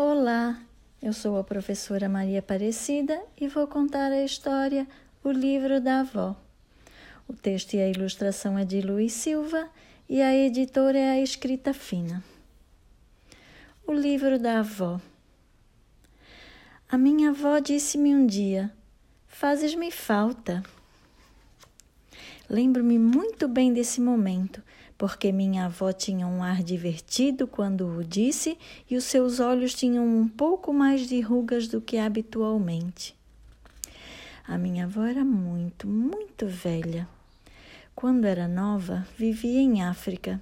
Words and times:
Olá, 0.00 0.56
eu 1.02 1.12
sou 1.12 1.36
a 1.38 1.42
professora 1.42 2.08
Maria 2.08 2.38
Aparecida 2.38 3.20
e 3.36 3.48
vou 3.48 3.66
contar 3.66 4.12
a 4.12 4.22
história 4.24 4.86
O 5.24 5.32
Livro 5.32 5.80
da 5.80 6.02
Avó. 6.02 6.36
O 7.26 7.32
texto 7.32 7.74
e 7.74 7.80
a 7.80 7.88
ilustração 7.88 8.56
é 8.56 8.64
de 8.64 8.80
Luiz 8.80 9.12
Silva 9.12 9.68
e 10.08 10.22
a 10.22 10.32
editora 10.32 10.96
é 10.96 11.10
a 11.10 11.20
Escrita 11.20 11.74
Fina. 11.74 12.22
O 13.84 13.92
Livro 13.92 14.38
da 14.38 14.60
Avó. 14.60 15.00
A 16.88 16.96
minha 16.96 17.30
avó 17.30 17.58
disse-me 17.58 18.14
um 18.14 18.24
dia: 18.24 18.72
Fazes-me 19.26 19.90
falta. 19.90 20.62
Lembro-me 22.48 23.00
muito 23.00 23.48
bem 23.48 23.72
desse 23.72 24.00
momento, 24.00 24.62
porque 24.98 25.30
minha 25.30 25.66
avó 25.66 25.92
tinha 25.92 26.26
um 26.26 26.42
ar 26.42 26.60
divertido 26.60 27.46
quando 27.46 27.86
o 27.86 28.02
disse 28.02 28.58
e 28.90 28.96
os 28.96 29.04
seus 29.04 29.38
olhos 29.38 29.72
tinham 29.72 30.04
um 30.04 30.26
pouco 30.26 30.74
mais 30.74 31.08
de 31.08 31.20
rugas 31.20 31.68
do 31.68 31.80
que 31.80 31.96
habitualmente. 31.96 33.14
A 34.46 34.58
minha 34.58 34.86
avó 34.86 35.04
era 35.04 35.24
muito, 35.24 35.86
muito 35.86 36.48
velha. 36.48 37.08
Quando 37.94 38.24
era 38.24 38.48
nova, 38.48 39.06
vivia 39.16 39.60
em 39.60 39.82
África. 39.82 40.40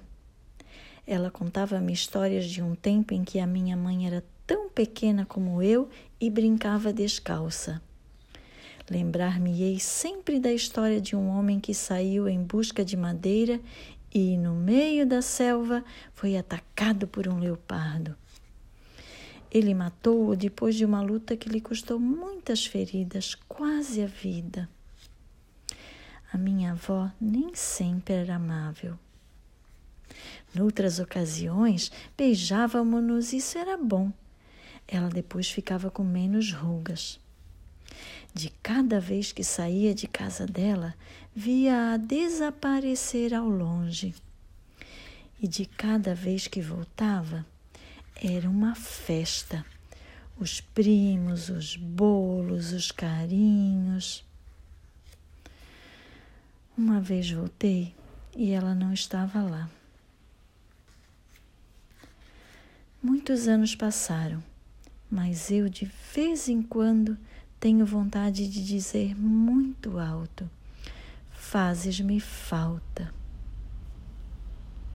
Ela 1.05 1.29
contava-me 1.29 1.93
histórias 1.93 2.45
de 2.45 2.61
um 2.61 2.73
tempo 2.73 3.13
em 3.13 3.23
que 3.23 3.39
a 3.39 3.45
minha 3.45 3.77
mãe 3.77 4.07
era 4.07 4.23
tão 4.45 4.69
pequena 4.69 5.25
como 5.25 5.61
eu 5.61 5.87
e 6.19 6.29
brincava 6.29 6.91
descalça. 6.91 7.81
Lembrar-me-ei 8.89 9.79
sempre 9.79 10.39
da 10.39 10.51
história 10.53 11.01
de 11.01 11.13
um 11.13 11.27
homem 11.27 11.59
que 11.59 11.73
saiu 11.73 12.29
em 12.29 12.41
busca 12.41 12.85
de 12.85 12.95
madeira 12.95 13.59
e, 14.17 14.35
no 14.35 14.55
meio 14.55 15.05
da 15.05 15.21
selva, 15.21 15.85
foi 16.11 16.35
atacado 16.35 17.07
por 17.07 17.27
um 17.27 17.37
leopardo. 17.37 18.15
Ele 19.51 19.75
matou-o 19.75 20.35
depois 20.35 20.73
de 20.73 20.83
uma 20.83 21.01
luta 21.03 21.37
que 21.37 21.47
lhe 21.47 21.61
custou 21.61 21.99
muitas 21.99 22.65
feridas, 22.65 23.35
quase 23.47 24.01
a 24.01 24.07
vida. 24.07 24.67
A 26.33 26.37
minha 26.37 26.71
avó 26.71 27.11
nem 27.21 27.53
sempre 27.53 28.15
era 28.15 28.37
amável. 28.37 28.97
Noutras 30.51 30.97
ocasiões, 30.97 31.91
beijávamos-nos, 32.17 33.33
isso 33.33 33.59
era 33.59 33.77
bom. 33.77 34.11
Ela 34.87 35.09
depois 35.09 35.47
ficava 35.47 35.91
com 35.91 36.03
menos 36.03 36.51
rugas. 36.51 37.19
De 38.37 38.51
cada 38.61 38.99
vez 38.99 39.31
que 39.31 39.43
saía 39.43 39.95
de 39.95 40.05
casa 40.05 40.45
dela, 40.45 40.93
via-a 41.35 41.97
desaparecer 41.97 43.33
ao 43.33 43.49
longe. 43.49 44.13
E 45.41 45.47
de 45.47 45.65
cada 45.65 46.13
vez 46.13 46.45
que 46.45 46.61
voltava, 46.61 47.43
era 48.15 48.47
uma 48.47 48.75
festa. 48.75 49.65
Os 50.39 50.61
primos, 50.61 51.49
os 51.49 51.75
bolos, 51.75 52.73
os 52.73 52.91
carinhos. 52.91 54.23
Uma 56.77 57.01
vez 57.01 57.31
voltei 57.31 57.95
e 58.35 58.51
ela 58.51 58.75
não 58.75 58.93
estava 58.93 59.41
lá. 59.41 59.67
Muitos 63.01 63.47
anos 63.47 63.73
passaram, 63.73 64.43
mas 65.09 65.49
eu 65.49 65.67
de 65.67 65.91
vez 66.13 66.47
em 66.47 66.61
quando 66.61 67.17
tenho 67.59 67.85
vontade 67.85 68.47
de 68.47 68.63
dizer 68.63 69.15
muito 69.19 69.99
alto: 69.99 70.49
Fazes-me 71.31 72.19
falta. 72.19 73.13